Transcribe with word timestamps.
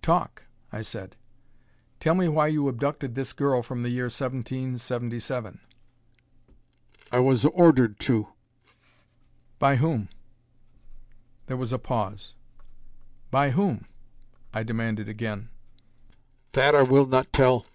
"Talk," 0.00 0.44
I 0.70 0.80
said. 0.82 1.16
"Tell 1.98 2.14
me 2.14 2.28
why 2.28 2.46
you 2.46 2.68
abducted 2.68 3.16
this 3.16 3.32
girl 3.32 3.62
from 3.64 3.82
the 3.82 3.90
year 3.90 4.04
1777." 4.04 5.58
"I 7.10 7.18
was 7.18 7.44
ordered 7.46 7.98
to." 7.98 8.28
"By 9.58 9.74
whom?" 9.74 10.08
There 11.46 11.56
was 11.56 11.72
a 11.72 11.80
pause. 11.80 12.34
"By 13.32 13.50
whom?" 13.50 13.86
I 14.54 14.62
demanded 14.62 15.08
again. 15.08 15.48
"That 16.52 16.76
I 16.76 16.84
will 16.84 17.06
not 17.06 17.32
tell." 17.32 17.66